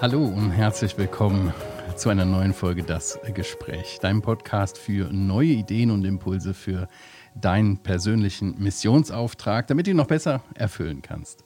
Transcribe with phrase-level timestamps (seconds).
[0.00, 1.54] Hallo und herzlich willkommen
[1.96, 6.88] zu einer neuen Folge Das Gespräch, deinem Podcast für neue Ideen und Impulse für
[7.36, 11.44] deinen persönlichen Missionsauftrag, damit du ihn noch besser erfüllen kannst.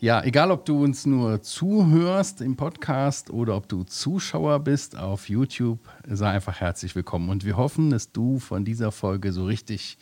[0.00, 5.28] Ja, egal ob du uns nur zuhörst im Podcast oder ob du Zuschauer bist auf
[5.28, 7.30] YouTube, sei einfach herzlich willkommen.
[7.30, 9.98] Und wir hoffen, dass du von dieser Folge so richtig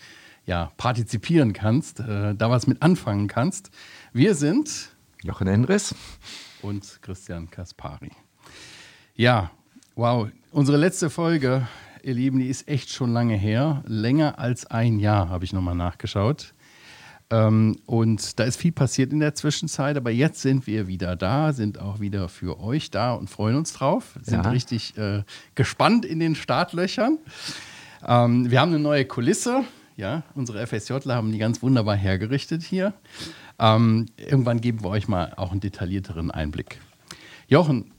[0.46, 3.70] ja, partizipieren kannst, äh, da was mit anfangen kannst.
[4.12, 4.90] Wir sind
[5.22, 5.94] Jochen Endres
[6.62, 8.12] und Christian Kaspari.
[9.14, 9.50] Ja,
[9.96, 10.28] wow.
[10.52, 11.66] Unsere letzte Folge,
[12.02, 13.82] ihr Lieben, die ist echt schon lange her.
[13.86, 16.54] Länger als ein Jahr habe ich nochmal nachgeschaut.
[17.28, 21.52] Ähm, und da ist viel passiert in der Zwischenzeit, aber jetzt sind wir wieder da,
[21.52, 24.16] sind auch wieder für euch da und freuen uns drauf.
[24.22, 24.50] Sind ja.
[24.50, 25.24] richtig äh,
[25.56, 27.18] gespannt in den Startlöchern.
[28.06, 29.64] Ähm, wir haben eine neue Kulisse.
[29.96, 32.92] Ja, unsere FSJler haben die ganz wunderbar hergerichtet hier.
[33.58, 36.78] Ähm, irgendwann geben wir euch mal auch einen detaillierteren Einblick.
[37.48, 37.92] Jochen,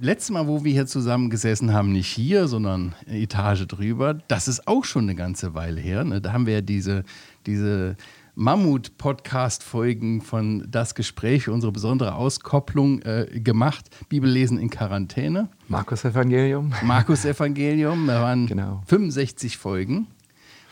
[0.00, 4.48] letztes Mal, wo wir hier zusammen gesessen haben, nicht hier, sondern eine Etage drüber, das
[4.48, 6.02] ist auch schon eine ganze Weile her.
[6.02, 6.22] Ne?
[6.22, 7.04] Da haben wir ja diese,
[7.44, 7.96] diese
[8.34, 13.90] Mammut-Podcast-Folgen von Das Gespräch, unsere besondere Auskopplung äh, gemacht.
[14.08, 15.50] Bibellesen in Quarantäne.
[15.66, 16.72] Markus Evangelium.
[16.84, 18.82] Markus Evangelium, da waren genau.
[18.86, 20.06] 65 Folgen.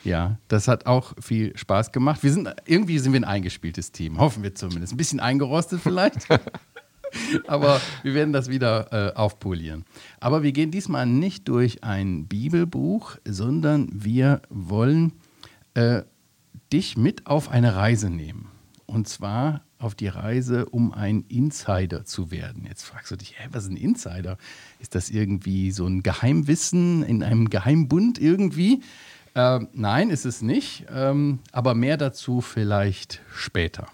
[0.07, 2.23] Ja, das hat auch viel Spaß gemacht.
[2.23, 4.93] Wir sind, irgendwie sind wir ein eingespieltes Team, hoffen wir zumindest.
[4.93, 6.29] Ein bisschen eingerostet vielleicht.
[7.47, 9.85] Aber wir werden das wieder äh, aufpolieren.
[10.21, 15.13] Aber wir gehen diesmal nicht durch ein Bibelbuch, sondern wir wollen
[15.75, 16.03] äh,
[16.73, 18.49] dich mit auf eine Reise nehmen.
[18.87, 22.65] Und zwar auf die Reise, um ein Insider zu werden.
[22.67, 24.39] Jetzt fragst du dich, hä, was ist ein Insider?
[24.79, 28.81] Ist das irgendwie so ein Geheimwissen in einem Geheimbund irgendwie?
[29.37, 33.87] Ähm, nein, ist es nicht, ähm, aber mehr dazu vielleicht später.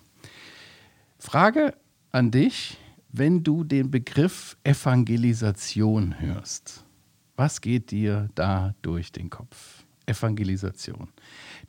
[1.19, 1.75] Frage
[2.12, 2.79] an dich,
[3.11, 6.85] wenn du den Begriff Evangelisation hörst.
[7.35, 9.83] Was geht dir da durch den Kopf?
[10.07, 11.08] Evangelisation.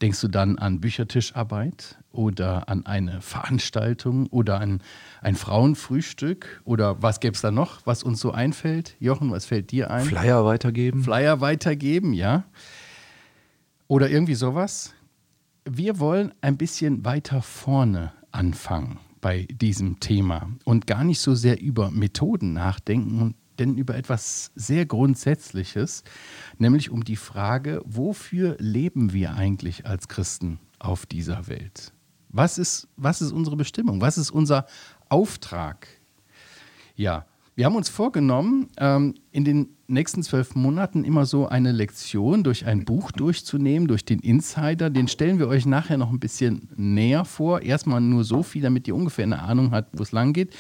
[0.01, 4.81] Denkst du dann an Büchertischarbeit oder an eine Veranstaltung oder an
[5.21, 8.95] ein Frauenfrühstück oder was gäbe es da noch, was uns so einfällt?
[8.99, 10.05] Jochen, was fällt dir ein?
[10.05, 11.03] Flyer weitergeben.
[11.03, 12.43] Flyer weitergeben, ja
[13.87, 14.93] oder irgendwie sowas.
[15.65, 21.61] Wir wollen ein bisschen weiter vorne anfangen bei diesem Thema und gar nicht so sehr
[21.61, 26.03] über Methoden nachdenken, denn über etwas sehr Grundsätzliches,
[26.57, 31.93] nämlich um die Frage, wofür leben wir eigentlich als Christen auf dieser Welt?
[32.29, 34.01] Was ist, was ist unsere Bestimmung?
[34.01, 34.65] Was ist unser
[35.07, 35.87] Auftrag?
[36.95, 42.43] Ja, wir haben uns vorgenommen, ähm, in den nächsten zwölf Monaten immer so eine Lektion
[42.43, 44.89] durch ein Buch durchzunehmen, durch den Insider.
[44.89, 47.61] Den stellen wir euch nachher noch ein bisschen näher vor.
[47.61, 50.55] Erstmal nur so viel, damit ihr ungefähr eine Ahnung habt, wo es lang geht.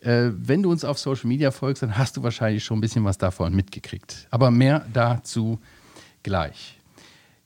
[0.00, 3.04] Äh, wenn du uns auf Social Media folgst, dann hast du wahrscheinlich schon ein bisschen
[3.04, 4.26] was davon mitgekriegt.
[4.30, 5.58] Aber mehr dazu
[6.22, 6.78] gleich.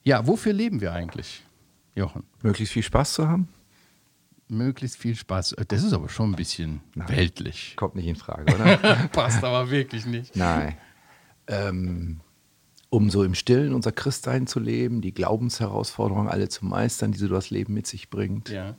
[0.03, 1.44] Ja, wofür leben wir eigentlich,
[1.94, 2.25] Jochen?
[2.42, 3.48] Möglichst viel Spaß zu haben
[4.50, 5.56] möglichst viel Spaß.
[5.69, 7.75] Das ist aber schon ein bisschen Nein, weltlich.
[7.76, 8.76] Kommt nicht in Frage, oder?
[9.12, 10.36] Passt aber wirklich nicht.
[10.36, 10.76] Nein.
[11.47, 12.20] Ähm,
[12.91, 17.28] um so im Stillen unser Christsein zu leben, die Glaubensherausforderungen alle zu meistern, die so
[17.28, 18.48] das Leben mit sich bringt.
[18.48, 18.76] Ja.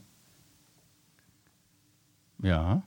[2.42, 2.84] Ja.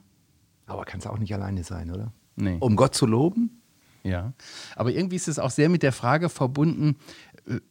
[0.65, 2.13] Aber kann es auch nicht alleine sein, oder?
[2.35, 2.57] Nee.
[2.59, 3.61] Um Gott zu loben?
[4.03, 4.33] Ja.
[4.75, 6.97] Aber irgendwie ist es auch sehr mit der Frage verbunden,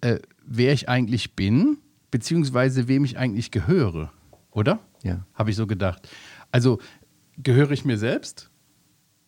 [0.01, 1.79] äh, äh wer ich eigentlich bin,
[2.11, 4.13] beziehungsweise wem ich eigentlich gehöre,
[4.51, 4.81] oder?
[5.03, 5.27] Ja.
[5.35, 6.09] Habe ich so gedacht.
[6.51, 6.79] Also
[7.39, 8.51] gehöre ich mir selbst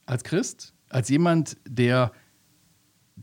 [0.07, 2.13] als Christ, als jemand, der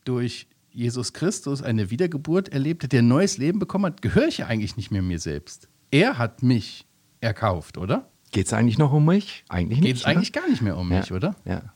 [0.04, 4.40] durch Jesus Christus eine Wiedergeburt erlebt hat, der ein neues Leben bekommen hat, gehöre ich
[4.40, 5.70] ja eigentlich nicht mehr mir selbst.
[5.92, 6.88] Er hat mich
[7.20, 8.10] erkauft, oder?
[8.32, 9.44] Geht es eigentlich noch um mich?
[9.50, 9.88] Eigentlich nicht.
[9.88, 11.16] Geht es eigentlich gar nicht mehr um mich, ja.
[11.16, 11.36] oder?
[11.44, 11.74] Ja.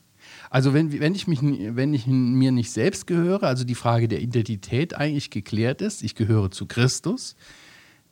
[0.49, 4.21] Also wenn, wenn, ich mich, wenn ich mir nicht selbst gehöre, also die Frage der
[4.21, 7.35] Identität eigentlich geklärt ist, ich gehöre zu Christus,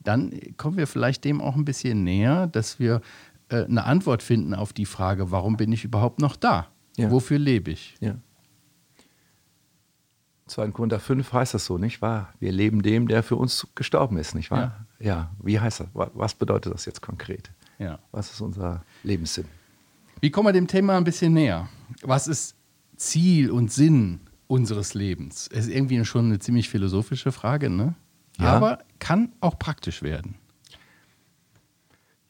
[0.03, 3.02] dann kommen wir vielleicht dem auch ein bisschen näher, dass wir
[3.50, 6.67] äh, eine Antwort finden auf die Frage, warum bin ich überhaupt noch da?
[6.97, 7.11] Ja.
[7.11, 7.96] Wofür lebe ich?
[8.00, 8.16] Ja.
[10.47, 10.72] 2.
[10.72, 12.34] Korinther 5 heißt das so, nicht wahr?
[12.40, 14.85] Wir leben dem, der für uns gestorben ist, nicht wahr?
[15.00, 15.05] Ja.
[15.05, 15.32] ja.
[15.41, 15.88] Wie heißt das?
[15.94, 17.52] Was bedeutet das jetzt konkret?
[17.79, 18.00] Ja.
[18.11, 19.46] Was ist unser Lebenssinn?
[20.20, 21.67] Wie kommen wir dem Thema ein bisschen näher?
[22.02, 22.55] Was ist
[22.96, 25.50] Ziel und Sinn unseres Lebens?
[25.52, 27.96] Es ist irgendwie schon eine ziemlich philosophische Frage, ne?
[28.40, 28.53] Ja.
[28.53, 30.35] Aber kann auch praktisch werden.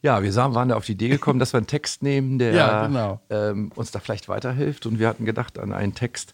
[0.02, 2.88] Ja, wir waren da auf die Idee gekommen, dass wir einen Text nehmen, der ja,
[2.88, 3.22] genau.
[3.30, 4.86] ähm, uns da vielleicht weiterhilft.
[4.86, 6.34] Und wir hatten gedacht an einen Text,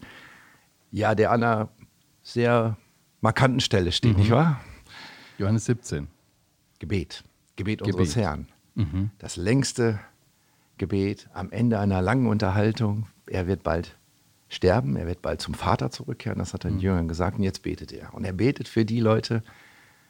[0.91, 1.69] ja, der an einer
[2.23, 2.77] sehr
[3.21, 4.19] markanten Stelle steht, mhm.
[4.21, 4.59] nicht wahr?
[5.37, 6.07] Johannes 17.
[6.79, 7.23] Gebet.
[7.57, 7.93] Gebet, Gebet.
[7.93, 8.47] unseres Herrn.
[8.73, 9.11] Mhm.
[9.19, 9.99] Das längste
[10.79, 13.05] Gebet am Ende einer langen Unterhaltung.
[13.27, 13.98] Er wird bald
[14.49, 16.81] sterben, er wird bald zum Vater zurückkehren, das hat er den mhm.
[16.81, 18.13] Jüngern gesagt, und jetzt betet er.
[18.13, 19.43] Und er betet für die Leute,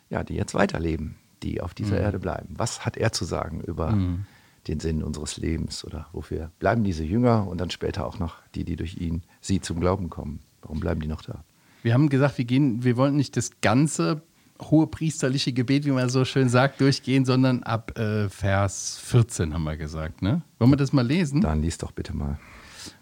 [0.10, 2.04] ja, die jetzt weiterleben, die auf dieser mhm.
[2.04, 2.56] Erde bleiben.
[2.58, 4.26] Was hat er zu sagen über mhm.
[4.68, 8.64] den Sinn unseres Lebens oder wofür bleiben diese Jünger und dann später auch noch die,
[8.64, 10.40] die durch ihn, sie zum Glauben kommen?
[10.62, 11.44] Warum bleiben die noch da?
[11.84, 14.22] Wir haben gesagt, wir gehen, wir wollen nicht das ganze
[14.62, 19.64] hohe priesterliche Gebet, wie man so schön sagt, durchgehen, sondern ab äh, Vers 14 haben
[19.64, 20.22] wir gesagt.
[20.22, 20.42] Ne?
[20.60, 21.42] Wollen wir das mal lesen?
[21.42, 22.38] Dann lies doch bitte mal.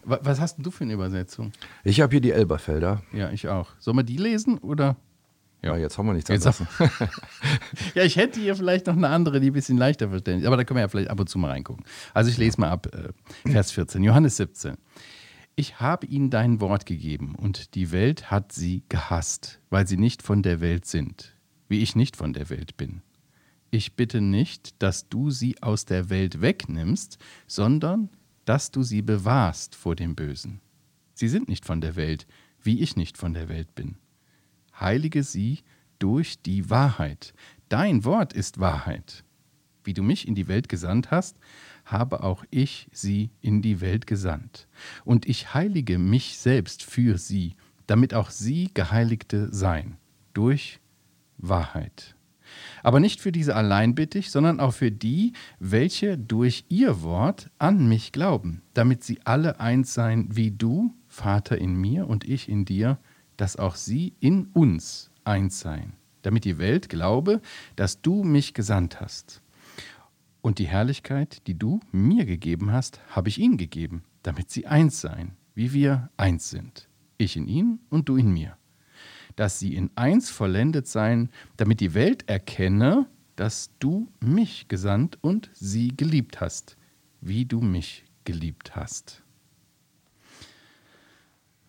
[0.03, 1.51] Was hast du für eine Übersetzung?
[1.83, 3.01] Ich habe hier die Elberfelder.
[3.13, 3.69] Ja, ich auch.
[3.79, 4.95] Sollen wir die lesen oder?
[5.61, 6.63] Ja, ja jetzt haben wir nichts anderes.
[7.95, 10.47] ja, ich hätte hier vielleicht noch eine andere, die ein bisschen leichter verständlich ist.
[10.47, 11.85] Aber da können wir ja vielleicht ab und zu mal reingucken.
[12.13, 14.77] Also ich lese mal ab, äh, Vers 14, Johannes 17.
[15.55, 20.21] Ich habe ihnen dein Wort gegeben und die Welt hat sie gehasst, weil sie nicht
[20.21, 21.35] von der Welt sind,
[21.67, 23.01] wie ich nicht von der Welt bin.
[23.71, 28.09] Ich bitte nicht, dass du sie aus der Welt wegnimmst, sondern
[28.47, 30.61] dass du sie bewahrst vor dem Bösen.
[31.13, 32.25] Sie sind nicht von der Welt,
[32.63, 33.97] wie ich nicht von der Welt bin.
[34.79, 35.59] Heilige sie
[35.99, 37.33] durch die Wahrheit.
[37.67, 39.25] Dein Wort ist Wahrheit.
[39.83, 41.37] Wie du mich in die Welt gesandt hast,
[41.83, 44.69] habe auch ich sie in die Welt gesandt.
[45.03, 47.55] Und ich heilige mich selbst für sie,
[47.85, 49.97] damit auch sie Geheiligte seien,
[50.33, 50.79] durch
[51.37, 52.16] Wahrheit.
[52.83, 57.49] Aber nicht für diese allein bitte ich, sondern auch für die, welche durch ihr Wort
[57.57, 62.49] an mich glauben, damit sie alle eins seien wie du, Vater in mir und ich
[62.49, 62.99] in dir,
[63.37, 67.41] dass auch sie in uns eins seien, damit die Welt glaube,
[67.75, 69.41] dass du mich gesandt hast.
[70.41, 75.01] Und die Herrlichkeit, die du mir gegeben hast, habe ich ihnen gegeben, damit sie eins
[75.01, 76.87] seien, wie wir eins sind.
[77.17, 78.57] Ich in ihnen und du in mir
[79.37, 83.05] dass sie in eins vollendet seien, damit die Welt erkenne,
[83.37, 86.75] dass du mich gesandt und sie geliebt hast,
[87.21, 89.21] wie du mich geliebt hast.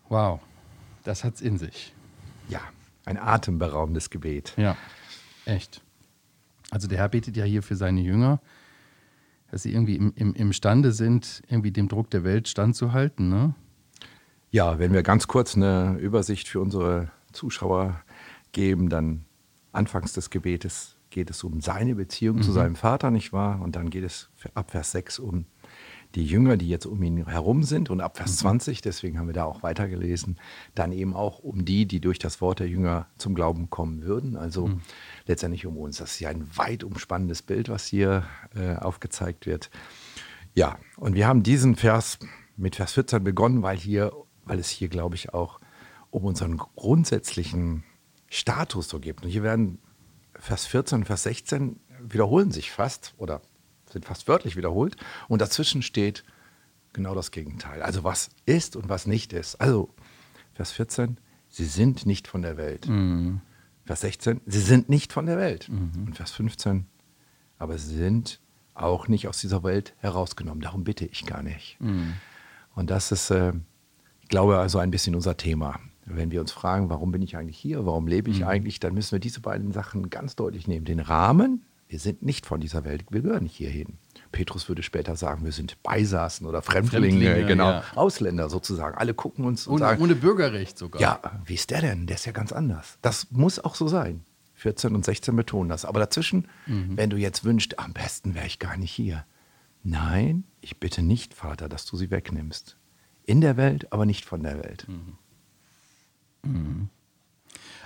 [0.08, 0.40] Wow,
[1.04, 1.94] das hat's in sich.
[2.48, 2.62] Ja,
[3.04, 4.54] ein atemberaubendes Gebet.
[4.56, 4.74] Ja,
[5.44, 5.82] echt.
[6.70, 8.40] Also der Herr betet ja hier für seine Jünger,
[9.50, 13.28] dass sie irgendwie im, im, imstande sind, irgendwie dem Druck der Welt standzuhalten.
[13.28, 13.54] Ne?
[14.50, 18.02] Ja, wenn wir ganz kurz eine Übersicht für unsere Zuschauer
[18.52, 19.24] geben, dann
[19.72, 22.42] anfangs des Gebetes geht es um seine Beziehung mhm.
[22.42, 23.60] zu seinem Vater, nicht wahr?
[23.62, 25.46] Und dann geht es ab Vers 6 um
[26.14, 27.90] die Jünger, die jetzt um ihn herum sind.
[27.90, 28.60] Und ab Vers mhm.
[28.60, 30.38] 20, deswegen haben wir da auch weitergelesen,
[30.74, 34.36] dann eben auch um die, die durch das Wort der Jünger zum Glauben kommen würden.
[34.36, 34.80] Also mhm.
[35.26, 35.98] letztendlich um uns.
[35.98, 38.24] Das ist ja ein weit umspannendes Bild, was hier
[38.54, 39.70] äh, aufgezeigt wird.
[40.54, 42.18] Ja, und wir haben diesen Vers
[42.56, 44.12] mit Vers 14 begonnen, weil hier,
[44.44, 45.60] weil es hier, glaube ich, auch
[46.10, 47.84] um unseren grundsätzlichen
[48.30, 49.24] Status so gibt.
[49.24, 49.78] Und hier werden
[50.34, 53.40] Vers 14 und Vers 16 wiederholen sich fast oder
[53.90, 54.96] sind fast wörtlich wiederholt.
[55.28, 56.24] Und dazwischen steht
[56.92, 57.82] genau das Gegenteil.
[57.82, 59.56] Also was ist und was nicht ist.
[59.56, 59.90] Also
[60.54, 61.18] Vers 14,
[61.48, 62.88] sie sind nicht von der Welt.
[62.88, 63.40] Mhm.
[63.84, 65.68] Vers 16, sie sind nicht von der Welt.
[65.68, 66.06] Mhm.
[66.06, 66.86] Und Vers 15,
[67.58, 68.40] aber sie sind
[68.74, 70.60] auch nicht aus dieser Welt herausgenommen.
[70.60, 71.80] Darum bitte ich gar nicht.
[71.80, 72.14] Mhm.
[72.74, 73.52] Und das ist, äh,
[74.22, 75.80] ich glaube, also ein bisschen unser Thema.
[76.10, 78.46] Wenn wir uns fragen, warum bin ich eigentlich hier, warum lebe ich mhm.
[78.46, 80.84] eigentlich, dann müssen wir diese beiden Sachen ganz deutlich nehmen.
[80.84, 83.98] Den Rahmen, wir sind nicht von dieser Welt, wir gehören nicht hierhin.
[84.30, 87.84] Petrus würde später sagen, wir sind Beisaßen oder Fremdlinge, Fremdlinge genau, ja.
[87.94, 88.96] Ausländer sozusagen.
[88.98, 91.00] Alle gucken uns und ohne, sagen, ohne Bürgerrecht sogar.
[91.00, 92.06] Ja, wie ist der denn?
[92.06, 92.98] Der ist ja ganz anders.
[93.00, 94.22] Das muss auch so sein.
[94.54, 95.84] 14 und 16 betonen das.
[95.84, 96.96] Aber dazwischen, mhm.
[96.96, 99.24] wenn du jetzt wünschst, am besten wäre ich gar nicht hier.
[99.82, 102.76] Nein, ich bitte nicht, Vater, dass du sie wegnimmst.
[103.24, 104.86] In der Welt, aber nicht von der Welt.
[104.88, 105.16] Mhm.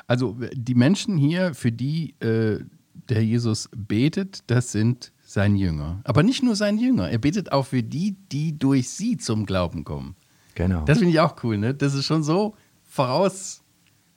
[0.06, 2.64] Also die Menschen hier, für die äh,
[3.08, 6.00] der Jesus betet, das sind sein Jünger.
[6.04, 9.84] Aber nicht nur sein Jünger, er betet auch für die, die durch sie zum Glauben
[9.84, 10.16] kommen.
[10.54, 10.84] Genau.
[10.84, 11.74] Das finde ich auch cool, ne?
[11.74, 12.54] Das ist schon so
[12.84, 13.62] voraus,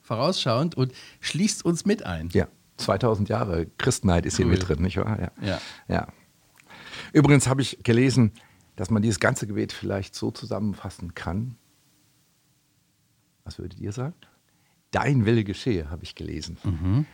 [0.02, 2.28] vorausschauend und schließt uns mit ein.
[2.32, 4.44] Ja, 2000 Jahre Christenheit ist cool.
[4.44, 5.18] hier mit drin, nicht wahr?
[5.20, 5.46] Ja.
[5.46, 5.60] ja.
[5.88, 6.08] ja.
[7.12, 8.32] Übrigens habe ich gelesen,
[8.76, 11.56] dass man dieses ganze Gebet vielleicht so zusammenfassen kann,
[13.44, 14.14] was würdet ihr sagen?
[14.90, 16.58] Dein Wille geschehe, habe ich gelesen.
[16.64, 17.06] Mhm.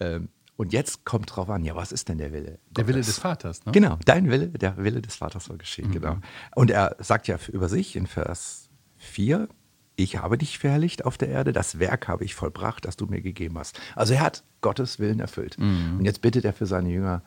[0.00, 2.60] Ähm, und jetzt kommt drauf an, ja, was ist denn der Wille?
[2.70, 3.72] Der Wille des Vaters, ne?
[3.72, 5.92] Genau, dein Wille, der Wille des Vaters soll geschehen, mhm.
[5.92, 6.16] genau.
[6.54, 9.48] Und er sagt ja über sich in Vers 4,
[9.96, 13.20] ich habe dich verherrlicht auf der Erde, das Werk habe ich vollbracht, das du mir
[13.20, 13.80] gegeben hast.
[13.96, 15.58] Also er hat Gottes Willen erfüllt.
[15.58, 15.98] Mhm.
[15.98, 17.22] Und jetzt bittet er für seine Jünger,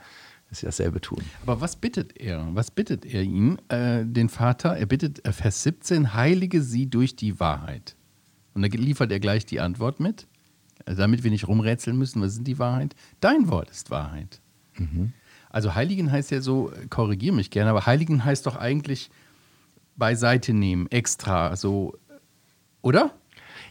[0.50, 1.24] dass sie dasselbe tun.
[1.44, 2.48] Aber was bittet er?
[2.54, 4.78] Was bittet er ihn, äh, den Vater?
[4.78, 7.97] Er bittet, äh, Vers 17, heilige sie durch die Wahrheit.
[8.58, 10.26] Und da liefert er gleich die Antwort mit,
[10.88, 12.96] also damit wir nicht rumrätseln müssen, was ist die Wahrheit?
[13.20, 14.42] Dein Wort ist Wahrheit.
[14.78, 15.14] Mhm.
[15.52, 19.12] Also heiligen heißt ja so, korrigiere mich gerne, aber heiligen heißt doch eigentlich
[19.96, 21.96] beiseite nehmen, extra, so,
[22.82, 23.12] oder?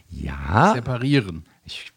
[0.09, 0.71] Ja.
[0.73, 1.43] Separieren.
[1.65, 1.91] Ich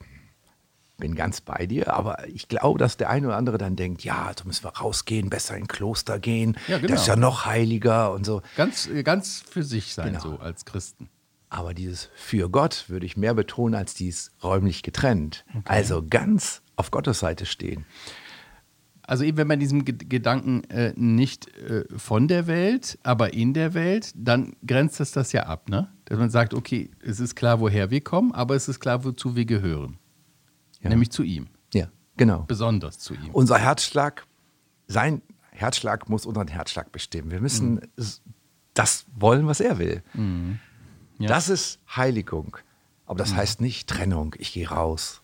[0.99, 4.26] bin ganz bei dir, aber ich glaube, dass der eine oder andere dann denkt, ja,
[4.26, 6.88] also müssen wir rausgehen, besser in Kloster gehen, Ja, genau.
[6.92, 8.42] das ist ja noch heiliger und so.
[8.56, 10.20] Ganz, ganz für sich sein, Genau.
[10.20, 11.09] so als Christen.
[11.50, 15.45] Aber dieses für Gott würde ich mehr betonen als dies räumlich getrennt.
[15.64, 17.85] Also ganz auf Gottes Seite stehen.
[19.02, 23.52] Also eben, wenn man diesem Ge- Gedanken äh, nicht äh, von der Welt, aber in
[23.54, 25.88] der Welt, dann grenzt es das ja ab, ne?
[26.04, 29.35] Dass man sagt, okay, es ist klar, woher wir kommen, aber es ist klar, wozu
[29.35, 29.99] wir gehören.
[30.80, 30.90] Ja.
[30.90, 31.49] Nämlich zu ihm.
[31.75, 32.45] Ja, genau.
[32.47, 33.30] Besonders zu ihm.
[33.33, 34.25] Unser Herzschlag,
[34.87, 37.33] sein Herzschlag muss unseren Herzschlag bestimmen.
[37.33, 38.23] Wir müssen s-
[38.75, 40.04] das wollen, was er will.
[41.20, 41.28] Ja.
[41.28, 42.56] Das ist Heiligung.
[43.06, 45.20] Aber das heißt nicht Trennung, ich gehe raus.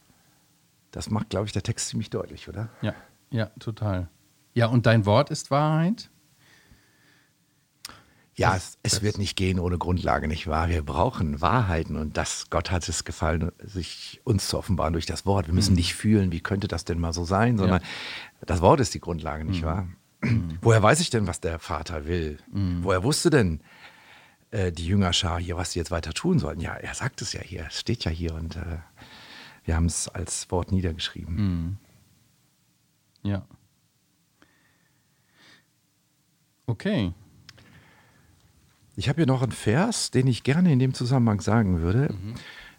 [0.90, 2.68] Das macht, glaube ich, der Text ziemlich deutlich, oder?
[2.82, 2.94] Ja,
[3.30, 4.08] ja, total.
[4.54, 6.10] Ja, und dein Wort ist Wahrheit?
[8.34, 10.68] Ja, Das- es, es das- wird nicht gehen ohne Grundlage, nicht wahr?
[10.68, 15.24] Wir brauchen Wahrheiten und das, Gott hat es gefallen, sich uns zu offenbaren durch das
[15.24, 15.46] Wort.
[15.46, 17.80] Wir müssen nicht fühlen, wie könnte das denn mal so sein, sondern
[18.44, 19.88] das Wort ist die Grundlage, nicht wahr?
[20.60, 22.38] Woher weiß ich denn, was der Vater will?
[22.82, 23.60] Woher wusste denn
[24.50, 26.60] äh, die Jüngerschar hier, was sie jetzt weiter tun sollen?
[26.60, 28.78] Ja, er sagt es ja hier, es steht ja hier und äh,
[29.64, 31.78] wir haben es als Wort niedergeschrieben.
[33.22, 33.44] Ja.
[36.66, 37.12] Okay.
[38.96, 42.14] Ich habe hier noch einen Vers, den ich gerne in dem Zusammenhang sagen würde,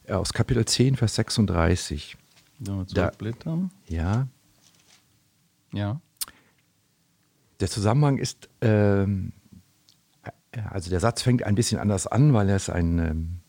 [0.06, 2.18] äh, aus Kapitel 10, Vers 36.
[2.60, 3.72] So, Da- zurückblättern.
[3.88, 4.28] Ja,
[5.72, 6.02] Ja.
[7.60, 9.37] der Zusammenhang ist, ähm, äh,
[10.70, 13.40] also der Satz fängt ein bisschen anders an, weil er ein, ähm,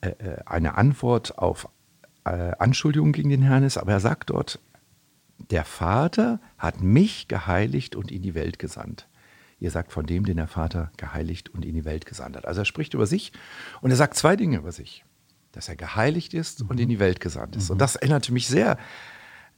[0.00, 1.68] äh, äh, eine Antwort auf
[2.24, 4.60] äh, Anschuldigungen gegen den Herrn ist, aber er sagt dort,
[5.50, 9.08] der Vater hat mich geheiligt und in die Welt gesandt.
[9.60, 12.46] Ihr sagt von dem, den der Vater geheiligt und in die Welt gesandt hat.
[12.46, 13.32] Also er spricht über sich
[13.80, 15.04] und er sagt zwei Dinge über sich.
[15.52, 17.70] Dass er geheiligt ist und in die Welt gesandt ist.
[17.70, 18.76] Und das erinnerte mich sehr,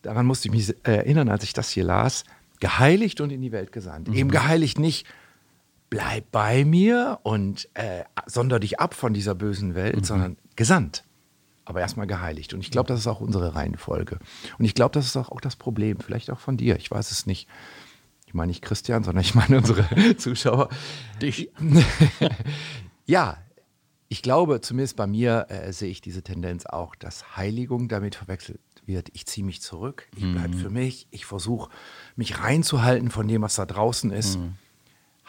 [0.03, 2.25] daran musste ich mich erinnern, als ich das hier las,
[2.61, 4.09] geheiligt und in die Welt gesandt.
[4.09, 5.07] Eben geheiligt nicht,
[5.91, 11.05] bleib bei mir und äh, sonder dich ab von dieser bösen Welt, sondern gesandt.
[11.65, 12.55] Aber erstmal geheiligt.
[12.55, 14.19] Und ich glaube, das ist auch unsere Reihenfolge.
[14.59, 16.77] Und ich glaube, das ist auch, auch das Problem, vielleicht auch von dir.
[16.77, 17.49] Ich weiß es nicht.
[18.27, 20.69] Ich meine nicht Christian, sondern ich meine unsere Zuschauer.
[21.21, 21.51] Dich.
[23.09, 23.39] Ja,
[24.09, 28.61] ich glaube, zumindest bei mir äh, sehe ich diese Tendenz auch, dass Heiligung damit verwechselt
[28.85, 29.11] wird.
[29.15, 31.71] Ich ziehe mich zurück, ich bleibe für mich, ich versuche
[32.17, 34.39] mich reinzuhalten von dem, was da draußen ist.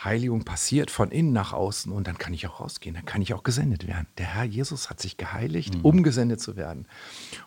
[0.04, 3.34] Heiligung passiert von innen nach außen und dann kann ich auch rausgehen, dann kann ich
[3.34, 4.08] auch gesendet werden.
[4.18, 6.86] Der Herr Jesus hat sich geheiligt, um gesendet zu werden.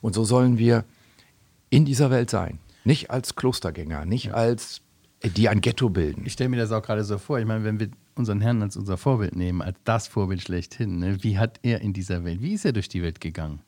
[0.01, 0.85] Und so sollen wir
[1.71, 2.59] in dieser Welt sein.
[2.85, 4.81] Nicht als Klostergänger, nicht als
[5.21, 6.27] äh, die ein Ghetto bilden.
[6.27, 7.39] Ich stelle mir das auch gerade so vor.
[7.39, 11.23] Ich meine, wenn wir unseren Herrn als unser Vorbild nehmen, als das Vorbild schlechthin, ne?
[11.23, 13.61] wie hat er in dieser Welt, wie ist er durch die Welt gegangen?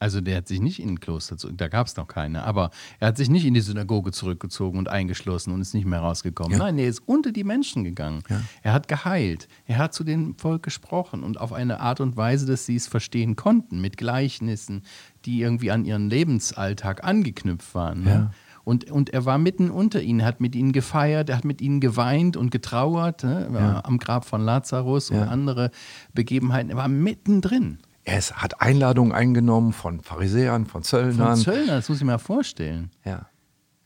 [0.00, 2.70] Also der hat sich nicht in ein Kloster, zu- da gab es noch keine, aber
[3.00, 6.52] er hat sich nicht in die Synagoge zurückgezogen und eingeschlossen und ist nicht mehr rausgekommen.
[6.52, 6.58] Ja.
[6.58, 8.22] Nein, er ist unter die Menschen gegangen.
[8.28, 8.40] Ja.
[8.62, 9.48] Er hat geheilt.
[9.66, 12.86] Er hat zu dem Volk gesprochen und auf eine Art und Weise, dass sie es
[12.86, 14.82] verstehen konnten, mit Gleichnissen,
[15.24, 18.04] die irgendwie an ihren Lebensalltag angeknüpft waren.
[18.04, 18.10] Ne?
[18.10, 18.30] Ja.
[18.64, 21.80] Und, und er war mitten unter ihnen, hat mit ihnen gefeiert, er hat mit ihnen
[21.80, 23.80] geweint und getrauert, ne?
[23.82, 25.70] am Grab von Lazarus und andere
[26.14, 26.70] Begebenheiten.
[26.70, 27.78] Er war mittendrin.
[28.08, 31.36] Er ist, hat Einladungen eingenommen von Pharisäern, von Von Zöllnern.
[31.36, 32.90] Zöllner, das muss ich mir mal vorstellen.
[33.04, 33.28] Ja,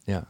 [0.07, 0.29] ja.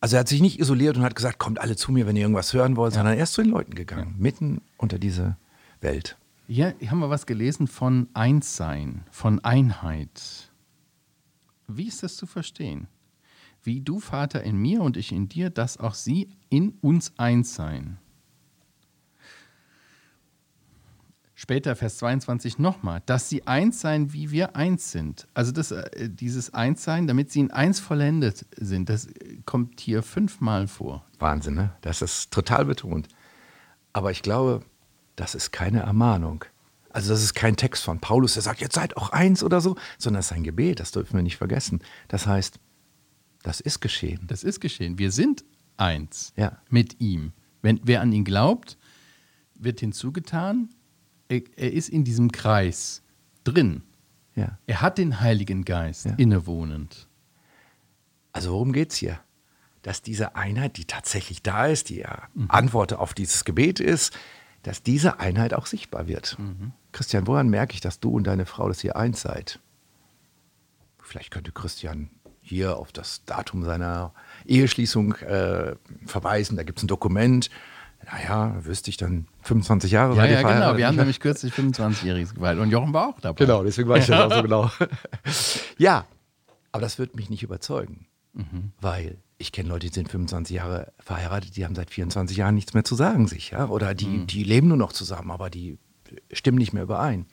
[0.00, 2.22] Also er hat sich nicht isoliert und hat gesagt, kommt alle zu mir, wenn ihr
[2.22, 5.36] irgendwas hören wollt, sondern er ist zu den Leuten gegangen, mitten unter diese
[5.80, 6.16] Welt.
[6.46, 10.52] Hier haben wir was gelesen von Einssein, von Einheit.
[11.66, 12.86] Wie ist das zu verstehen?
[13.64, 17.56] Wie du, Vater, in mir und ich in dir, dass auch sie in uns eins
[17.56, 17.98] seien.
[21.38, 25.28] Später, Vers 22 nochmal, dass sie eins seien, wie wir eins sind.
[25.34, 29.06] Also das, äh, dieses Einssein, damit sie in eins vollendet sind, das
[29.44, 31.04] kommt hier fünfmal vor.
[31.18, 31.72] Wahnsinn, ne?
[31.82, 33.08] Das ist total betont.
[33.92, 34.64] Aber ich glaube,
[35.14, 36.46] das ist keine Ermahnung.
[36.88, 39.76] Also das ist kein Text von Paulus, der sagt, jetzt seid auch eins oder so,
[39.98, 41.80] sondern das ist ein Gebet, das dürfen wir nicht vergessen.
[42.08, 42.58] Das heißt,
[43.42, 44.20] das ist geschehen.
[44.26, 44.98] Das ist geschehen.
[44.98, 45.44] Wir sind
[45.76, 46.58] eins Ja.
[46.70, 47.34] mit ihm.
[47.60, 48.78] Wenn, wer an ihn glaubt,
[49.54, 50.70] wird hinzugetan,
[51.28, 53.02] er, er ist in diesem Kreis
[53.44, 53.82] drin.
[54.34, 54.58] Ja.
[54.66, 56.14] Er hat den Heiligen Geist Ja.
[56.16, 57.08] innewohnend.
[58.32, 59.18] Also worum geht es hier?
[59.82, 64.16] Dass diese Einheit, die tatsächlich da ist, die ja Antwort auf dieses Gebet ist,
[64.62, 66.36] dass diese Einheit auch sichtbar wird.
[66.92, 69.60] Christian, woran merke ich, dass du und deine Frau das hier eins seid?
[71.00, 72.10] Vielleicht könnte Christian
[72.42, 74.12] hier auf das Datum seiner
[74.44, 76.56] Eheschließung äh, verweisen.
[76.56, 77.48] Da gibt es ein Dokument.
[78.10, 80.16] Naja, wüsste ich dann 25 Jahre.
[80.16, 80.76] Ja, ja genau.
[80.76, 83.44] Wir haben nämlich kürzlich 25-jähriges geweiht und Jochen war auch dabei.
[83.44, 84.70] Genau, deswegen weiß ich das auch so genau.
[85.78, 86.06] ja,
[86.70, 88.72] aber das wird mich nicht überzeugen, mhm.
[88.80, 92.74] weil ich kenne Leute, die sind 25 Jahre verheiratet, die haben seit 24 Jahren nichts
[92.74, 94.26] mehr zu sagen sich, ja, oder die, mhm.
[94.26, 95.78] die leben nur noch zusammen, aber die
[96.32, 97.26] stimmen nicht mehr überein.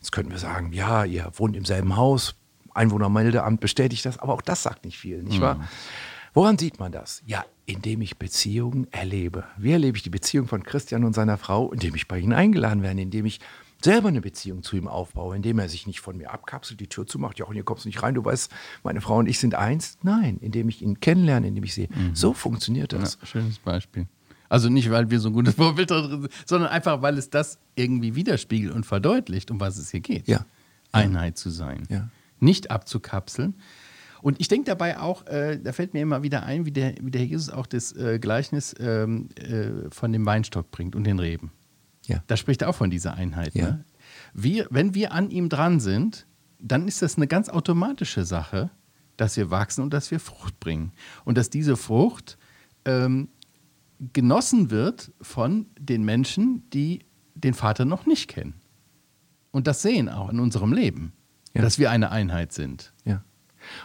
[0.00, 2.36] Jetzt könnten wir sagen, ja, ihr wohnt im selben Haus,
[2.74, 5.42] Einwohnermeldeamt bestätigt das, aber auch das sagt nicht viel, nicht mhm.
[5.42, 5.68] wahr?
[6.32, 7.22] Woran sieht man das?
[7.26, 9.44] Ja, indem ich Beziehungen erlebe.
[9.56, 11.72] Wie erlebe ich die Beziehung von Christian und seiner Frau?
[11.72, 13.40] Indem ich bei ihnen eingeladen werde, indem ich
[13.84, 17.06] selber eine Beziehung zu ihm aufbaue, indem er sich nicht von mir abkapselt, die Tür
[17.06, 18.50] zumacht, ja, und hier kommst du nicht rein, du weißt,
[18.84, 19.98] meine Frau und ich sind eins.
[20.02, 22.14] Nein, indem ich ihn kennenlerne, indem ich sehe, mhm.
[22.14, 23.18] so funktioniert das.
[23.20, 24.06] Ja, schönes Beispiel.
[24.48, 27.58] Also nicht, weil wir so ein gutes Vorbild drin sind, sondern einfach, weil es das
[27.74, 30.28] irgendwie widerspiegelt und verdeutlicht, um was es hier geht.
[30.28, 30.44] Ja.
[30.92, 31.84] Einheit zu sein.
[31.88, 32.10] Ja.
[32.38, 33.54] Nicht abzukapseln.
[34.22, 37.10] Und ich denke dabei auch, äh, da fällt mir immer wieder ein, wie der, wie
[37.10, 41.50] der Jesus auch das äh, Gleichnis ähm, äh, von dem Weinstock bringt und den Reben.
[42.06, 42.22] Ja.
[42.28, 43.54] Da spricht er auch von dieser Einheit.
[43.54, 43.64] Ja.
[43.64, 43.84] Ne?
[44.32, 46.26] Wir, wenn wir an ihm dran sind,
[46.60, 48.70] dann ist das eine ganz automatische Sache,
[49.16, 50.92] dass wir wachsen und dass wir Frucht bringen.
[51.24, 52.38] Und dass diese Frucht
[52.84, 53.28] ähm,
[54.12, 58.54] genossen wird von den Menschen, die den Vater noch nicht kennen.
[59.50, 61.12] Und das sehen auch in unserem Leben,
[61.54, 61.62] ja.
[61.62, 62.92] dass wir eine Einheit sind.
[63.04, 63.24] Ja.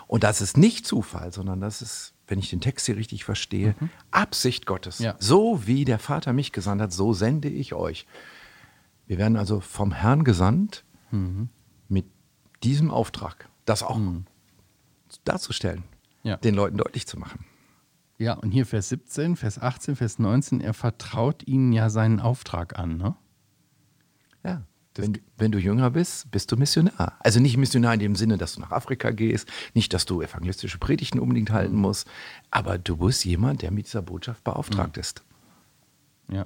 [0.07, 3.75] Und das ist nicht Zufall, sondern das ist, wenn ich den Text hier richtig verstehe,
[3.79, 3.89] mhm.
[4.12, 5.00] Absicht Gottes.
[5.00, 5.15] Ja.
[5.19, 8.07] So wie der Vater mich gesandt hat, so sende ich euch.
[9.05, 11.50] Wir werden also vom Herrn gesandt mhm.
[11.88, 12.05] mit
[12.63, 14.25] diesem Auftrag, das auch mhm.
[15.24, 15.84] darzustellen,
[16.24, 16.38] ja.
[16.38, 17.46] den Leuten deutlich zu machen.
[18.19, 22.77] Ja, und hier Vers 17, Vers 18, Vers 19, er vertraut ihnen ja seinen Auftrag
[22.77, 23.15] an, ne?
[24.43, 24.63] Ja.
[24.97, 27.17] Wenn, wenn, du jünger bist, bist du Missionar.
[27.19, 30.77] Also nicht Missionar in dem Sinne, dass du nach Afrika gehst, nicht, dass du evangelistische
[30.77, 31.81] Predigten unbedingt halten mhm.
[31.81, 32.07] musst,
[32.51, 35.01] aber du bist jemand, der mit dieser Botschaft beauftragt mhm.
[35.01, 35.23] ist.
[36.31, 36.45] Ja.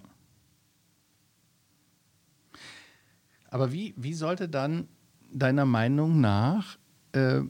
[3.49, 4.87] Aber wie, wie sollte dann
[5.31, 6.77] deiner Meinung nach
[7.11, 7.41] äh,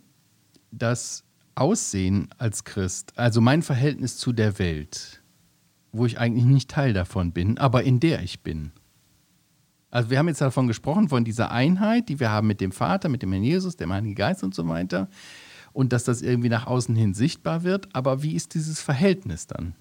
[0.72, 1.24] das
[1.56, 3.14] aussehen als Christ?
[3.18, 5.22] Also mein Verhältnis zu der Welt,
[5.92, 8.72] wo ich eigentlich nicht Teil davon bin, aber in der ich bin.
[9.92, 13.10] Also wir haben jetzt davon gesprochen, von dieser Einheit, die wir haben mit dem Vater,
[13.10, 15.10] mit dem Herrn Jesus, dem Heiligen Geist und so weiter.
[15.74, 17.94] Und dass das irgendwie nach außen hin sichtbar wird.
[17.94, 19.76] Aber wie ist dieses Verhältnis dann?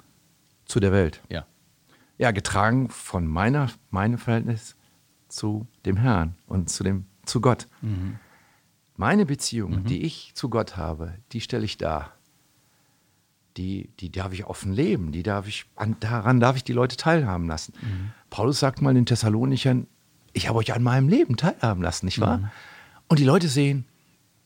[0.67, 1.23] Zu der Welt.
[1.29, 1.47] Ja.
[2.19, 4.77] Ja, getragen von meiner, meinem Verhältnis
[5.29, 7.67] zu dem Herrn und zu, dem, zu Gott.
[7.81, 8.19] Mhm.
[8.97, 9.85] Meine Beziehung, mhm.
[9.85, 12.13] die ich zu Gott habe, die stelle ich dar.
[13.57, 16.97] Die, die darf ich offen leben, die darf ich, an, daran darf ich die Leute
[16.97, 17.73] teilhaben lassen.
[17.81, 18.11] Mhm.
[18.29, 19.87] Paulus sagt mal den Thessalonichern,
[20.33, 22.39] ich habe euch an meinem Leben teilhaben lassen, nicht wahr?
[22.39, 22.51] Mhm.
[23.09, 23.87] Und die Leute sehen,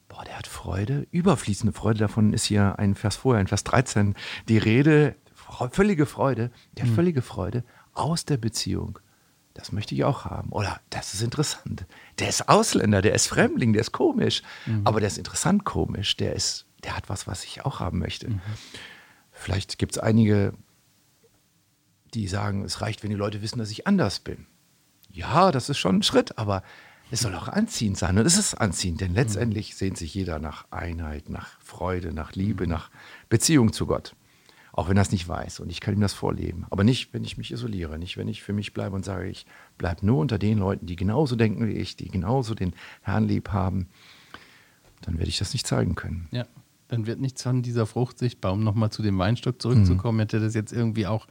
[0.09, 4.15] boah, der hat Freude, überfließende Freude, davon ist hier ein Vers vorher, ein Vers 13,
[4.49, 5.17] die Rede,
[5.71, 6.97] völlige Freude, der hat mhm.
[6.97, 8.99] völlige Freude aus der Beziehung
[9.55, 10.51] das möchte ich auch haben.
[10.51, 11.87] Oder das ist interessant.
[12.19, 14.43] Der ist Ausländer, der ist Fremdling, der ist komisch.
[14.67, 14.83] Mhm.
[14.85, 16.17] Aber der ist interessant komisch.
[16.17, 18.29] Der, ist, der hat was, was ich auch haben möchte.
[18.29, 18.41] Mhm.
[19.31, 20.55] Vielleicht gibt es einige,
[22.15, 24.47] die sagen, es reicht, wenn die Leute wissen, dass ich anders bin.
[25.15, 26.65] Ja, das ist schon ein Schritt, aber
[27.11, 28.19] es soll auch anziehend sein.
[28.19, 32.67] Und es ist anziehend, denn letztendlich sehnt sich jeder nach Einheit, nach Freude, nach Liebe,
[32.67, 32.91] nach
[33.29, 34.17] Beziehung zu Gott.
[34.73, 35.61] Auch wenn er es nicht weiß.
[35.61, 36.67] Und ich kann ihm das vorleben.
[36.69, 37.97] Aber nicht, wenn ich mich isoliere.
[37.97, 39.47] Nicht, wenn ich für mich bleibe und sage, ich
[39.79, 43.51] bleibe nur unter den Leuten, die genauso denken wie ich, die genauso den Herrn lieb
[43.51, 43.89] haben.
[45.03, 46.27] Dann werde ich das nicht zeigen können.
[46.33, 46.45] Ja,
[46.89, 48.53] dann wird nichts von dieser Frucht sichtbar.
[48.53, 50.21] Um nochmal zu dem Weinstock zurückzukommen, mhm.
[50.21, 51.27] hätte das jetzt irgendwie auch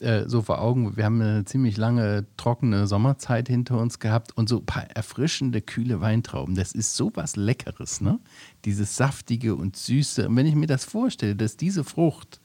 [0.00, 0.96] äh, so vor Augen.
[0.96, 5.60] Wir haben eine ziemlich lange trockene Sommerzeit hinter uns gehabt und so ein paar erfrischende,
[5.60, 6.54] kühle Weintrauben.
[6.54, 8.18] Das ist so was Leckeres, ne?
[8.64, 10.28] Dieses saftige und süße.
[10.28, 12.40] Und wenn ich mir das vorstelle, dass diese Frucht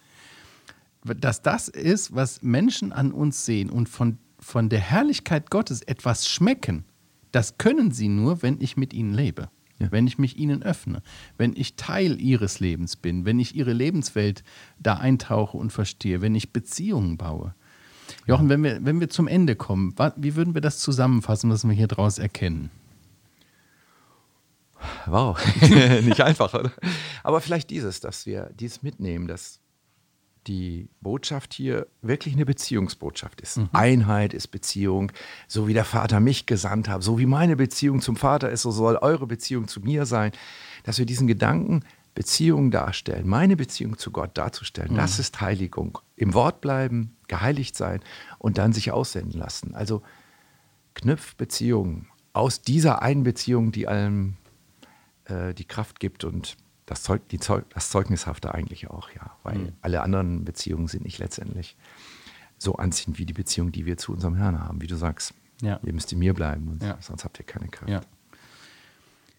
[1.13, 6.27] dass das ist, was Menschen an uns sehen und von, von der Herrlichkeit Gottes etwas
[6.27, 6.85] schmecken,
[7.31, 9.49] das können sie nur, wenn ich mit ihnen lebe.
[9.79, 9.91] Ja.
[9.91, 11.01] Wenn ich mich ihnen öffne,
[11.37, 14.43] wenn ich Teil ihres Lebens bin, wenn ich ihre Lebenswelt
[14.79, 17.53] da eintauche und verstehe, wenn ich Beziehungen baue.
[18.25, 21.73] Jochen, wenn wir, wenn wir zum Ende kommen, wie würden wir das zusammenfassen, was wir
[21.73, 22.69] hier draus erkennen?
[25.07, 25.39] Wow,
[26.03, 26.71] nicht einfach, oder?
[27.23, 29.59] Aber vielleicht dieses, dass wir dies mitnehmen, dass
[30.47, 33.57] die Botschaft hier wirklich eine Beziehungsbotschaft ist.
[33.57, 33.69] Mhm.
[33.73, 35.11] Einheit ist Beziehung,
[35.47, 38.71] so wie der Vater mich gesandt hat, so wie meine Beziehung zum Vater ist, so
[38.71, 40.31] soll eure Beziehung zu mir sein,
[40.83, 44.97] dass wir diesen Gedanken Beziehung darstellen, meine Beziehung zu Gott darzustellen, mhm.
[44.97, 45.99] das ist Heiligung.
[46.15, 47.99] Im Wort bleiben, geheiligt sein
[48.39, 49.75] und dann sich aussenden lassen.
[49.75, 50.01] Also
[50.93, 54.37] knüpft Beziehungen aus dieser einen Beziehung, die allem
[55.25, 59.31] äh, die Kraft gibt und das, Zeug, die Zeug, das Zeugnishafte eigentlich auch, ja.
[59.43, 59.73] Weil mhm.
[59.81, 61.75] alle anderen Beziehungen sind nicht letztendlich
[62.57, 65.33] so anziehend wie die Beziehung, die wir zu unserem Herrn haben, wie du sagst.
[65.61, 65.79] Ja.
[65.83, 66.97] Ihr müsst in mir bleiben, und ja.
[66.99, 67.89] sonst habt ihr keine Kraft.
[67.89, 68.01] Ja.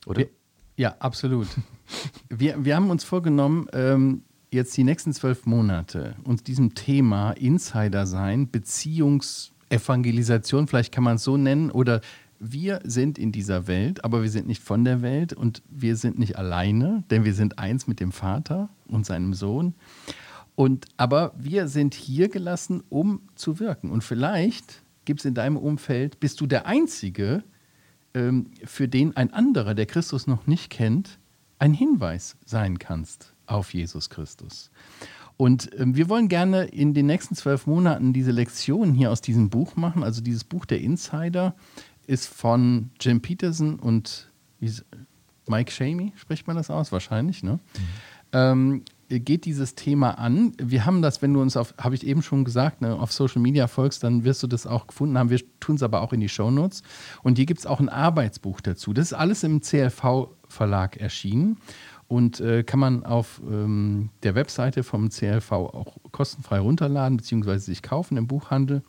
[0.06, 0.20] Oder?
[0.20, 0.30] Wir,
[0.76, 1.48] ja, absolut.
[2.28, 8.06] wir, wir haben uns vorgenommen, ähm, jetzt die nächsten zwölf Monate uns diesem Thema Insider
[8.06, 12.00] sein, Beziehungsevangelisation, vielleicht kann man es so nennen, oder
[12.38, 16.18] wir sind in dieser Welt, aber wir sind nicht von der Welt und wir sind
[16.18, 19.75] nicht alleine, denn wir sind eins mit dem Vater und seinem Sohn.
[20.55, 23.90] Und, aber wir sind hier gelassen, um zu wirken.
[23.90, 27.44] Und vielleicht gibt es in deinem Umfeld, bist du der Einzige,
[28.14, 31.18] ähm, für den ein anderer, der Christus noch nicht kennt,
[31.59, 34.70] ein Hinweis sein kannst auf Jesus Christus.
[35.37, 39.51] Und ähm, wir wollen gerne in den nächsten zwölf Monaten diese Lektionen hier aus diesem
[39.51, 40.03] Buch machen.
[40.03, 41.55] Also dieses Buch der Insider
[42.07, 44.31] ist von Jim Peterson und
[45.47, 46.92] Mike Shamey, spricht man das aus?
[46.92, 47.53] Wahrscheinlich, ne?
[47.53, 47.61] Mhm.
[48.33, 50.53] Ähm, geht dieses Thema an.
[50.59, 53.40] Wir haben das, wenn du uns auf, habe ich eben schon gesagt, ne, auf Social
[53.40, 55.31] Media folgst, dann wirst du das auch gefunden haben.
[55.31, 56.83] Wir tun es aber auch in die Shownotes.
[57.23, 58.92] Und hier gibt es auch ein Arbeitsbuch dazu.
[58.92, 61.59] Das ist alles im CLV-Verlag erschienen
[62.09, 67.59] und äh, kann man auf ähm, der Webseite vom CLV auch kostenfrei runterladen bzw.
[67.59, 68.83] sich kaufen im Buchhandel.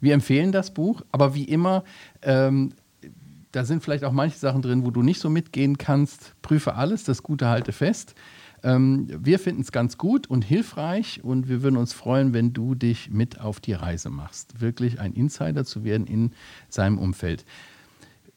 [0.00, 1.84] Wir empfehlen das Buch, aber wie immer,
[2.22, 2.72] ähm,
[3.52, 6.34] da sind vielleicht auch manche Sachen drin, wo du nicht so mitgehen kannst.
[6.42, 8.14] Prüfe alles, das Gute halte fest.
[8.62, 12.74] Ähm, wir finden es ganz gut und hilfreich und wir würden uns freuen, wenn du
[12.74, 16.32] dich mit auf die Reise machst, wirklich ein Insider zu werden in
[16.68, 17.44] seinem Umfeld.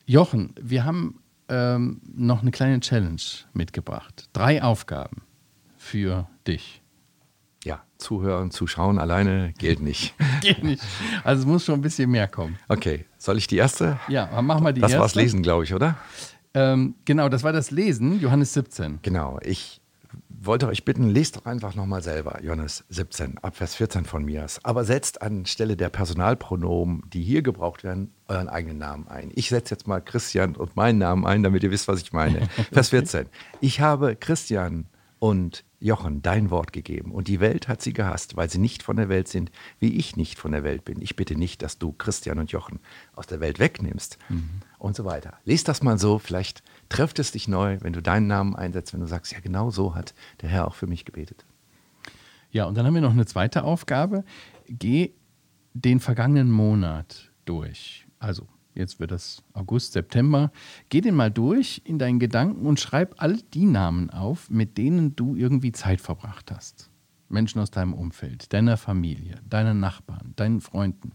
[0.05, 1.19] Jochen, wir haben
[1.49, 3.21] ähm, noch eine kleine Challenge
[3.53, 4.29] mitgebracht.
[4.33, 5.23] Drei Aufgaben
[5.77, 6.80] für dich.
[7.63, 10.15] Ja, zuhören, zuschauen alleine gilt nicht.
[10.41, 10.83] Geht nicht.
[11.23, 12.57] Also es muss schon ein bisschen mehr kommen.
[12.67, 13.99] Okay, soll ich die erste?
[14.07, 15.03] Ja, mach mal die das erste.
[15.03, 15.97] Das war's Lesen, glaube ich, oder?
[16.53, 18.99] Ähm, genau, das war das Lesen, Johannes 17.
[19.03, 19.81] Genau, ich
[20.43, 24.45] wollte euch bitten, lest doch einfach nochmal selber Johannes 17, Abvers 14 von mir.
[24.63, 29.31] Aber setzt anstelle der Personalpronomen, die hier gebraucht werden, euren eigenen Namen ein.
[29.35, 32.47] Ich setze jetzt mal Christian und meinen Namen ein, damit ihr wisst, was ich meine.
[32.71, 33.27] Vers 14.
[33.59, 34.87] Ich habe Christian
[35.21, 38.95] und Jochen dein Wort gegeben und die Welt hat sie gehasst, weil sie nicht von
[38.95, 40.99] der Welt sind, wie ich nicht von der Welt bin.
[40.99, 42.79] Ich bitte nicht, dass du Christian und Jochen
[43.13, 44.49] aus der Welt wegnimmst mhm.
[44.79, 45.37] und so weiter.
[45.45, 48.99] Lest das mal so, vielleicht trifft es dich neu, wenn du deinen Namen einsetzt, wenn
[48.99, 51.45] du sagst, ja, genau so hat der Herr auch für mich gebetet.
[52.49, 54.23] Ja, und dann haben wir noch eine zweite Aufgabe.
[54.67, 55.11] Geh
[55.75, 58.07] den vergangenen Monat durch.
[58.17, 60.51] Also, jetzt wird das August, September.
[60.89, 65.15] Geh den mal durch in deinen Gedanken und schreib all die Namen auf, mit denen
[65.15, 66.89] du irgendwie Zeit verbracht hast.
[67.31, 71.13] Menschen aus deinem Umfeld, deiner Familie, deinen Nachbarn, deinen Freunden.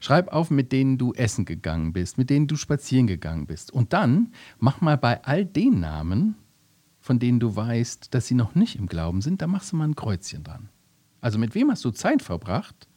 [0.00, 3.72] Schreib auf, mit denen du essen gegangen bist, mit denen du spazieren gegangen bist.
[3.72, 6.36] Und dann mach mal bei all den Namen,
[7.00, 9.88] von denen du weißt, dass sie noch nicht im Glauben sind, da machst du mal
[9.88, 10.68] ein Kreuzchen dran.
[11.20, 12.88] Also mit wem hast du Zeit verbracht,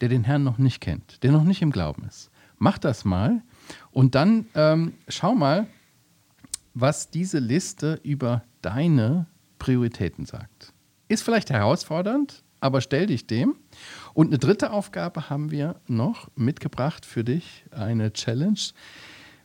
[0.00, 2.30] der den Herrn noch nicht kennt, der noch nicht im Glauben ist?
[2.60, 3.42] Mach das mal
[3.90, 5.66] und dann ähm, schau mal,
[6.74, 9.26] was diese Liste über deine
[9.58, 10.74] Prioritäten sagt.
[11.08, 13.56] Ist vielleicht herausfordernd, aber stell dich dem.
[14.12, 18.60] Und eine dritte Aufgabe haben wir noch mitgebracht für dich, eine Challenge.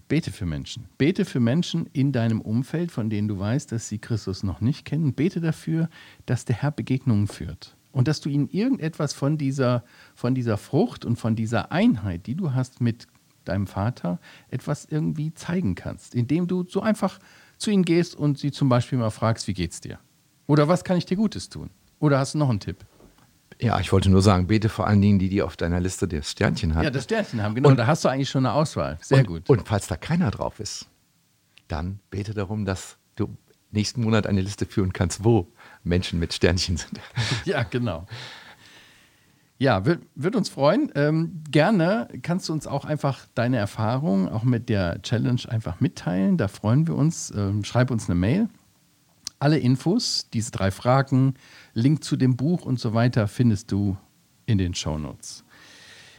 [0.09, 0.89] Bete für Menschen.
[0.97, 4.83] Bete für Menschen in deinem Umfeld, von denen du weißt, dass sie Christus noch nicht
[4.85, 5.13] kennen.
[5.13, 5.89] Bete dafür,
[6.25, 7.77] dass der Herr Begegnungen führt.
[7.95, 12.35] Und dass du ihnen irgendetwas von dieser, von dieser Frucht und von dieser Einheit, die
[12.35, 13.07] du hast mit
[13.45, 16.13] deinem Vater, etwas irgendwie zeigen kannst.
[16.13, 17.19] Indem du so einfach
[17.57, 19.97] zu ihnen gehst und sie zum Beispiel mal fragst, wie geht's dir?
[20.45, 21.69] Oder was kann ich dir Gutes tun?
[21.99, 22.83] Oder hast du noch einen Tipp?
[23.61, 26.31] Ja, ich wollte nur sagen, bete vor allen Dingen die, die auf deiner Liste das
[26.31, 26.83] Sternchen haben.
[26.83, 27.69] Ja, das Sternchen haben, genau.
[27.69, 28.97] Und, da hast du eigentlich schon eine Auswahl.
[28.99, 29.49] Sehr und, gut.
[29.49, 30.89] Und falls da keiner drauf ist,
[31.69, 33.37] dann bete darum, dass du
[33.71, 35.47] nächsten Monat eine Liste führen kannst, wo
[35.85, 36.99] Menschen mit Sternchen sind.
[37.45, 38.05] Ja, genau.
[39.57, 40.91] Ja, wird, wird uns freuen.
[40.95, 46.37] Ähm, gerne kannst du uns auch einfach deine Erfahrungen auch mit der Challenge einfach mitteilen.
[46.37, 47.31] Da freuen wir uns.
[47.35, 48.49] Ähm, schreib uns eine Mail.
[49.39, 51.35] Alle Infos, diese drei Fragen,
[51.73, 53.95] Link zu dem Buch und so weiter findest du
[54.45, 55.45] in den Show Notes.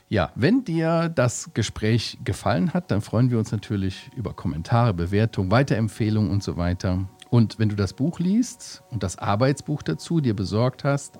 [0.09, 5.51] Ja, wenn dir das Gespräch gefallen hat, dann freuen wir uns natürlich über Kommentare, Bewertungen,
[5.51, 7.09] Weiterempfehlungen und so weiter.
[7.31, 11.19] Und wenn du das Buch liest und das Arbeitsbuch dazu dir besorgt hast,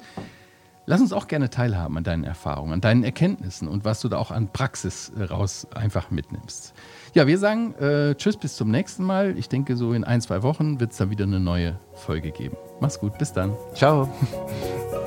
[0.87, 4.19] lass uns auch gerne teilhaben an deinen Erfahrungen, an deinen Erkenntnissen und was du da
[4.19, 6.75] auch an Praxis raus einfach mitnimmst.
[7.15, 9.37] Ja, wir sagen äh, Tschüss, bis zum nächsten Mal.
[9.37, 12.57] Ich denke, so in ein, zwei Wochen wird es da wieder eine neue Folge geben.
[12.81, 13.53] Mach's gut, bis dann.
[13.75, 14.09] Ciao.